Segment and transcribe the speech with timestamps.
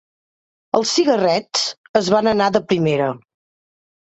[0.77, 1.67] Els cigarrets
[2.01, 3.11] ens van anar de primera.